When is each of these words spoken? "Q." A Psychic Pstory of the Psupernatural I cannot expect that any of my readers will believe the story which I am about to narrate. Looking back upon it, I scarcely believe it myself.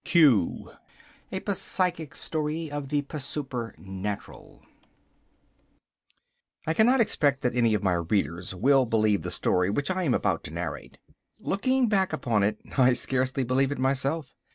"Q." 0.03 0.71
A 1.31 1.41
Psychic 1.53 2.15
Pstory 2.15 2.71
of 2.71 2.89
the 2.89 3.03
Psupernatural 3.07 4.61
I 6.65 6.73
cannot 6.73 6.99
expect 6.99 7.41
that 7.41 7.55
any 7.55 7.75
of 7.75 7.83
my 7.83 7.93
readers 7.93 8.55
will 8.55 8.87
believe 8.87 9.21
the 9.21 9.29
story 9.29 9.69
which 9.69 9.91
I 9.91 10.01
am 10.01 10.15
about 10.15 10.43
to 10.45 10.51
narrate. 10.51 10.97
Looking 11.39 11.87
back 11.87 12.13
upon 12.13 12.41
it, 12.41 12.59
I 12.79 12.93
scarcely 12.93 13.43
believe 13.43 13.71
it 13.71 13.77
myself. 13.77 14.33